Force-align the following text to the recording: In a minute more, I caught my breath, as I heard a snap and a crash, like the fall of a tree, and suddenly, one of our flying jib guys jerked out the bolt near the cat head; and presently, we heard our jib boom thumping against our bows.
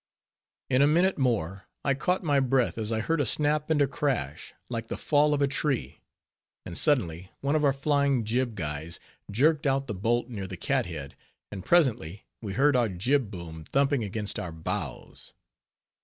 In 0.71 0.81
a 0.81 0.87
minute 0.87 1.19
more, 1.19 1.65
I 1.85 1.93
caught 1.93 2.23
my 2.23 2.39
breath, 2.39 2.75
as 2.79 2.91
I 2.91 3.01
heard 3.01 3.21
a 3.21 3.25
snap 3.27 3.69
and 3.69 3.79
a 3.83 3.87
crash, 3.87 4.51
like 4.67 4.87
the 4.87 4.97
fall 4.97 5.31
of 5.31 5.43
a 5.43 5.47
tree, 5.47 6.01
and 6.65 6.75
suddenly, 6.75 7.29
one 7.41 7.55
of 7.55 7.63
our 7.63 7.71
flying 7.71 8.23
jib 8.23 8.55
guys 8.55 8.99
jerked 9.29 9.67
out 9.67 9.85
the 9.85 9.93
bolt 9.93 10.27
near 10.27 10.47
the 10.47 10.57
cat 10.57 10.87
head; 10.87 11.15
and 11.51 11.63
presently, 11.63 12.25
we 12.41 12.53
heard 12.53 12.75
our 12.75 12.89
jib 12.89 13.29
boom 13.29 13.63
thumping 13.63 14.03
against 14.03 14.39
our 14.39 14.51
bows. 14.51 15.33